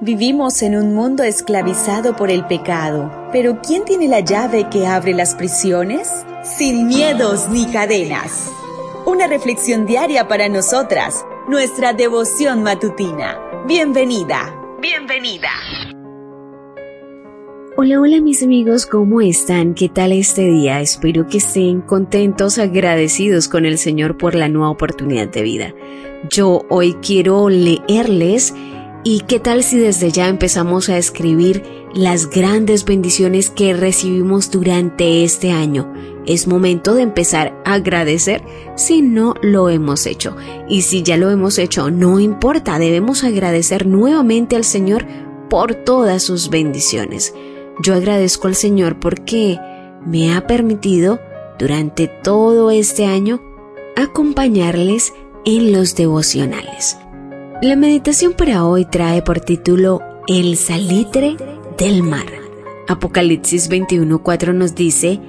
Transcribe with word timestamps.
Vivimos 0.00 0.62
en 0.62 0.76
un 0.76 0.94
mundo 0.94 1.24
esclavizado 1.24 2.14
por 2.14 2.30
el 2.30 2.46
pecado, 2.46 3.10
pero 3.32 3.58
¿quién 3.66 3.84
tiene 3.84 4.06
la 4.06 4.20
llave 4.20 4.68
que 4.70 4.86
abre 4.86 5.12
las 5.12 5.34
prisiones? 5.34 6.24
Sin 6.44 6.86
miedos 6.86 7.48
ni 7.48 7.66
cadenas. 7.66 8.48
Una 9.06 9.26
reflexión 9.26 9.86
diaria 9.86 10.28
para 10.28 10.48
nosotras, 10.48 11.26
nuestra 11.48 11.94
devoción 11.94 12.62
matutina. 12.62 13.40
Bienvenida, 13.66 14.54
bienvenida. 14.80 15.48
Hola, 17.76 18.00
hola 18.00 18.20
mis 18.20 18.44
amigos, 18.44 18.86
¿cómo 18.86 19.20
están? 19.20 19.74
¿Qué 19.74 19.88
tal 19.88 20.12
este 20.12 20.42
día? 20.42 20.80
Espero 20.80 21.26
que 21.26 21.38
estén 21.38 21.80
contentos, 21.80 22.58
agradecidos 22.58 23.48
con 23.48 23.66
el 23.66 23.78
Señor 23.78 24.16
por 24.16 24.36
la 24.36 24.48
nueva 24.48 24.70
oportunidad 24.70 25.26
de 25.26 25.42
vida. 25.42 25.74
Yo 26.30 26.64
hoy 26.68 26.94
quiero 27.02 27.48
leerles 27.48 28.54
¿Y 29.04 29.20
qué 29.20 29.38
tal 29.38 29.62
si 29.62 29.78
desde 29.78 30.10
ya 30.10 30.28
empezamos 30.28 30.88
a 30.88 30.98
escribir 30.98 31.62
las 31.94 32.28
grandes 32.28 32.84
bendiciones 32.84 33.48
que 33.48 33.72
recibimos 33.72 34.50
durante 34.50 35.22
este 35.22 35.52
año? 35.52 35.92
Es 36.26 36.48
momento 36.48 36.94
de 36.94 37.02
empezar 37.02 37.62
a 37.64 37.74
agradecer 37.74 38.42
si 38.74 39.00
no 39.00 39.34
lo 39.40 39.70
hemos 39.70 40.04
hecho. 40.04 40.36
Y 40.68 40.82
si 40.82 41.02
ya 41.02 41.16
lo 41.16 41.30
hemos 41.30 41.58
hecho, 41.58 41.90
no 41.90 42.18
importa, 42.18 42.78
debemos 42.78 43.22
agradecer 43.22 43.86
nuevamente 43.86 44.56
al 44.56 44.64
Señor 44.64 45.06
por 45.48 45.74
todas 45.74 46.24
sus 46.24 46.50
bendiciones. 46.50 47.34
Yo 47.80 47.94
agradezco 47.94 48.48
al 48.48 48.56
Señor 48.56 48.98
porque 48.98 49.58
me 50.04 50.34
ha 50.34 50.46
permitido 50.46 51.20
durante 51.58 52.08
todo 52.08 52.70
este 52.72 53.06
año 53.06 53.40
acompañarles 53.96 55.14
en 55.44 55.72
los 55.72 55.94
devocionales. 55.94 56.98
La 57.60 57.74
meditación 57.74 58.34
para 58.34 58.64
hoy 58.64 58.84
trae 58.84 59.20
por 59.20 59.40
título 59.40 60.00
El 60.28 60.56
salitre 60.56 61.36
del 61.76 62.04
mar. 62.04 62.26
Apocalipsis 62.86 63.68
21:4 63.68 64.54
nos 64.54 64.76
dice, 64.76 65.20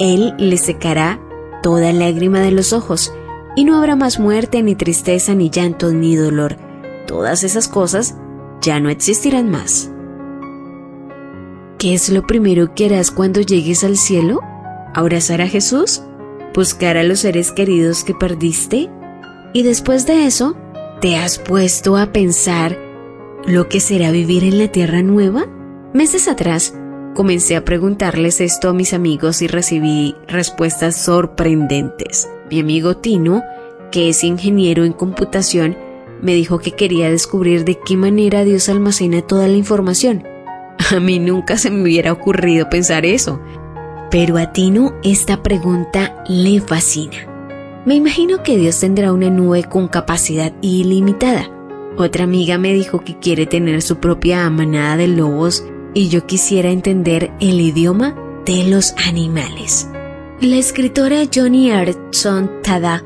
Él 0.00 0.34
le 0.38 0.56
secará 0.56 1.20
toda 1.62 1.92
lágrima 1.92 2.40
de 2.40 2.50
los 2.50 2.72
ojos, 2.72 3.12
y 3.54 3.64
no 3.64 3.76
habrá 3.76 3.94
más 3.94 4.18
muerte, 4.18 4.60
ni 4.60 4.74
tristeza, 4.74 5.36
ni 5.36 5.50
llanto, 5.50 5.92
ni 5.92 6.16
dolor. 6.16 6.56
Todas 7.06 7.44
esas 7.44 7.68
cosas 7.68 8.16
ya 8.60 8.80
no 8.80 8.90
existirán 8.90 9.48
más. 9.48 9.88
¿Qué 11.78 11.94
es 11.94 12.08
lo 12.08 12.26
primero 12.26 12.74
que 12.74 12.86
harás 12.86 13.12
cuando 13.12 13.40
llegues 13.40 13.84
al 13.84 13.96
cielo? 13.96 14.40
¿Abrazar 14.94 15.40
a 15.42 15.46
Jesús? 15.46 16.02
¿Buscar 16.56 16.96
a 16.96 17.04
los 17.04 17.20
seres 17.20 17.52
queridos 17.52 18.02
que 18.02 18.14
perdiste? 18.14 18.90
Y 19.52 19.62
después 19.62 20.04
de 20.06 20.26
eso, 20.26 20.56
¿Te 21.00 21.14
has 21.14 21.38
puesto 21.38 21.96
a 21.96 22.12
pensar 22.12 22.76
lo 23.46 23.68
que 23.68 23.78
será 23.78 24.10
vivir 24.10 24.42
en 24.42 24.58
la 24.58 24.66
Tierra 24.66 25.00
Nueva? 25.00 25.46
Meses 25.94 26.26
atrás 26.26 26.74
comencé 27.14 27.54
a 27.54 27.64
preguntarles 27.64 28.40
esto 28.40 28.68
a 28.68 28.72
mis 28.72 28.92
amigos 28.92 29.40
y 29.40 29.46
recibí 29.46 30.16
respuestas 30.26 30.96
sorprendentes. 30.96 32.28
Mi 32.50 32.58
amigo 32.58 32.96
Tino, 32.96 33.44
que 33.92 34.08
es 34.08 34.24
ingeniero 34.24 34.84
en 34.84 34.92
computación, 34.92 35.76
me 36.20 36.34
dijo 36.34 36.58
que 36.58 36.72
quería 36.72 37.08
descubrir 37.08 37.64
de 37.64 37.78
qué 37.78 37.96
manera 37.96 38.42
Dios 38.42 38.68
almacena 38.68 39.22
toda 39.22 39.46
la 39.46 39.56
información. 39.56 40.24
A 40.90 40.98
mí 40.98 41.20
nunca 41.20 41.58
se 41.58 41.70
me 41.70 41.80
hubiera 41.82 42.10
ocurrido 42.10 42.68
pensar 42.70 43.06
eso. 43.06 43.40
Pero 44.10 44.36
a 44.36 44.52
Tino 44.52 44.94
esta 45.04 45.44
pregunta 45.44 46.24
le 46.26 46.60
fascina. 46.60 47.27
Me 47.88 47.94
imagino 47.94 48.42
que 48.42 48.58
Dios 48.58 48.80
tendrá 48.80 49.14
una 49.14 49.30
nube 49.30 49.64
con 49.64 49.88
capacidad 49.88 50.52
ilimitada. 50.60 51.50
Otra 51.96 52.24
amiga 52.24 52.58
me 52.58 52.74
dijo 52.74 53.00
que 53.00 53.18
quiere 53.18 53.46
tener 53.46 53.80
su 53.80 53.96
propia 53.96 54.50
manada 54.50 54.98
de 54.98 55.08
lobos 55.08 55.64
y 55.94 56.10
yo 56.10 56.26
quisiera 56.26 56.68
entender 56.68 57.30
el 57.40 57.58
idioma 57.58 58.14
de 58.44 58.64
los 58.64 58.94
animales. 59.06 59.88
La 60.42 60.56
escritora 60.56 61.22
Johnny 61.34 61.70
Artson 61.70 62.60
Tada, 62.62 63.02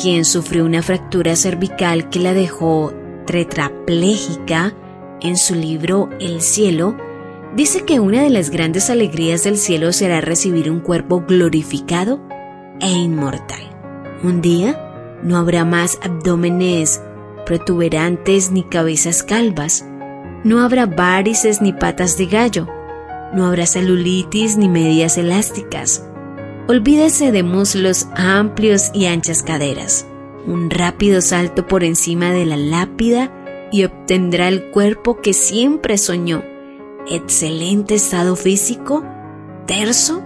quien 0.00 0.24
sufrió 0.24 0.64
una 0.64 0.82
fractura 0.82 1.34
cervical 1.34 2.08
que 2.08 2.20
la 2.20 2.32
dejó 2.32 2.92
tetrapléjica 3.26 4.76
en 5.22 5.36
su 5.36 5.56
libro 5.56 6.08
El 6.20 6.40
cielo, 6.40 6.96
dice 7.56 7.84
que 7.84 7.98
una 7.98 8.22
de 8.22 8.30
las 8.30 8.50
grandes 8.50 8.90
alegrías 8.90 9.42
del 9.42 9.58
cielo 9.58 9.92
será 9.92 10.20
recibir 10.20 10.70
un 10.70 10.78
cuerpo 10.78 11.24
glorificado 11.26 12.20
e 12.78 12.92
inmortal. 12.92 13.69
Un 14.22 14.42
día 14.42 15.18
no 15.22 15.38
habrá 15.38 15.64
más 15.64 15.98
abdómenes 16.02 17.02
protuberantes 17.46 18.50
ni 18.50 18.62
cabezas 18.64 19.22
calvas. 19.22 19.84
No 20.44 20.60
habrá 20.60 20.86
varices 20.86 21.60
ni 21.62 21.72
patas 21.72 22.16
de 22.16 22.26
gallo. 22.26 22.68
No 23.34 23.46
habrá 23.46 23.66
celulitis 23.66 24.56
ni 24.56 24.68
medias 24.68 25.16
elásticas. 25.18 26.06
Olvídese 26.68 27.32
de 27.32 27.42
muslos 27.42 28.08
amplios 28.14 28.90
y 28.94 29.06
anchas 29.06 29.42
caderas. 29.42 30.06
Un 30.46 30.70
rápido 30.70 31.20
salto 31.20 31.66
por 31.66 31.82
encima 31.82 32.30
de 32.30 32.46
la 32.46 32.56
lápida 32.56 33.32
y 33.72 33.84
obtendrá 33.84 34.48
el 34.48 34.70
cuerpo 34.70 35.20
que 35.20 35.32
siempre 35.32 35.98
soñó. 35.98 36.42
Excelente 37.08 37.94
estado 37.94 38.36
físico, 38.36 39.04
terso 39.66 40.22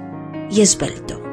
y 0.51 0.61
esbelto. 0.61 1.24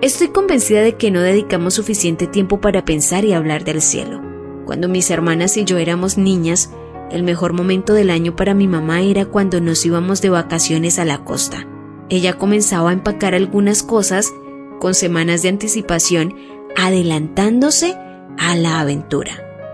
Estoy 0.00 0.28
convencida 0.28 0.82
de 0.82 0.94
que 0.94 1.10
no 1.10 1.20
dedicamos 1.20 1.74
suficiente 1.74 2.28
tiempo 2.28 2.60
para 2.60 2.84
pensar 2.84 3.24
y 3.24 3.32
hablar 3.32 3.64
del 3.64 3.82
cielo. 3.82 4.22
Cuando 4.64 4.88
mis 4.88 5.10
hermanas 5.10 5.56
y 5.56 5.64
yo 5.64 5.76
éramos 5.76 6.16
niñas, 6.16 6.70
el 7.10 7.24
mejor 7.24 7.52
momento 7.52 7.94
del 7.94 8.10
año 8.10 8.36
para 8.36 8.54
mi 8.54 8.68
mamá 8.68 9.02
era 9.02 9.26
cuando 9.26 9.60
nos 9.60 9.84
íbamos 9.84 10.22
de 10.22 10.30
vacaciones 10.30 11.00
a 11.00 11.04
la 11.04 11.24
costa. 11.24 11.66
Ella 12.10 12.34
comenzaba 12.34 12.90
a 12.90 12.92
empacar 12.92 13.34
algunas 13.34 13.82
cosas 13.82 14.32
con 14.78 14.94
semanas 14.94 15.42
de 15.42 15.48
anticipación, 15.48 16.36
adelantándose 16.76 17.96
a 18.38 18.54
la 18.54 18.78
aventura. 18.78 19.32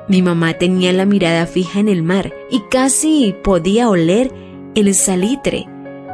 Mi 0.08 0.22
mamá 0.22 0.54
tenía 0.54 0.94
la 0.94 1.04
mirada 1.04 1.44
fija 1.44 1.80
en 1.80 1.88
el 1.88 2.02
mar 2.02 2.32
y 2.50 2.60
casi 2.70 3.34
podía 3.44 3.90
oler 3.90 4.32
el 4.74 4.94
salitre, 4.94 5.66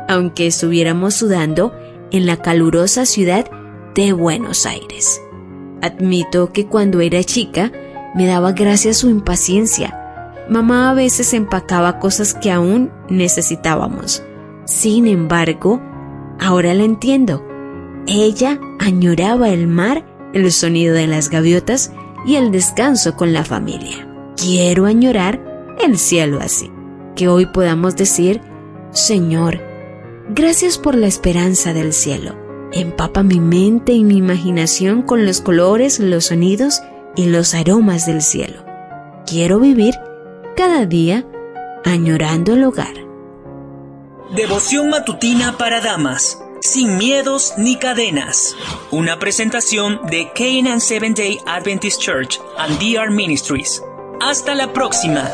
aunque 0.09 0.48
estuviéramos 0.48 1.15
sudando 1.15 1.72
en 2.10 2.27
la 2.27 2.38
calurosa 2.38 3.06
ciudad 3.06 3.48
de 3.95 4.12
Buenos 4.12 4.67
Aires. 4.67 5.21
Admito 5.83 6.53
que 6.53 6.67
cuando 6.67 7.01
era 7.01 7.25
chica 7.25 7.73
me 8.15 8.27
daba 8.27 8.53
gracia 8.53 8.95
su 8.95 9.09
impaciencia. 9.09 9.97
Mamá 10.49 10.91
a 10.91 10.95
veces 10.95 11.33
empacaba 11.33 11.99
cosas 11.99 12.34
que 12.34 12.51
aún 12.51 12.91
necesitábamos. 13.09 14.23
Sin 14.65 15.06
embargo, 15.06 15.81
ahora 16.41 16.75
la 16.75 16.84
entiendo. 16.84 17.45
Ella 18.06 18.61
añoraba 18.78 19.51
el 19.51 19.67
mar, 19.67 20.05
el 20.33 20.51
sonido 20.53 20.95
de 20.95 21.07
las 21.07 21.31
gaviotas 21.31 21.93
y 22.27 22.37
el 22.37 22.51
descanso 22.51 23.17
con 23.17 23.33
la 23.33 23.45
familia. 23.45 24.09
Quiero 24.37 24.87
añorar 24.87 25.41
el 25.83 25.99
cielo 25.99 26.41
así. 26.41 26.71
Que 27.15 27.28
hoy 27.28 27.47
podamos 27.47 27.97
decir, 27.97 28.41
Señor, 28.93 29.61
gracias 30.31 30.78
por 30.78 30.95
la 30.95 31.07
esperanza 31.07 31.72
del 31.72 31.93
cielo 31.93 32.40
Empapa 32.72 33.22
mi 33.22 33.41
mente 33.41 33.92
y 33.92 34.04
mi 34.04 34.16
imaginación 34.16 35.03
con 35.03 35.26
los 35.26 35.41
colores, 35.41 35.98
los 35.98 36.26
sonidos 36.26 36.82
y 37.16 37.26
los 37.26 37.54
aromas 37.54 38.06
del 38.06 38.22
cielo. 38.22 38.64
Quiero 39.26 39.58
vivir 39.58 39.94
cada 40.56 40.86
día 40.86 41.26
añorando 41.84 42.54
el 42.54 42.64
hogar. 42.64 42.94
Devoción 44.36 44.91
matutina 44.91 45.59
para 45.59 45.80
damas, 45.80 46.41
sin 46.60 46.97
miedos 46.97 47.54
ni 47.56 47.76
cadenas. 47.76 48.54
Una 48.92 49.19
presentación 49.19 50.00
de 50.09 50.30
Canaan 50.32 50.80
Seventh 50.80 51.16
Day 51.16 51.38
Adventist 51.47 52.00
Church 52.00 52.41
and 52.56 52.78
DR 52.78 53.10
Ministries. 53.10 53.82
Hasta 54.20 54.54
la 54.54 54.72
próxima. 54.72 55.28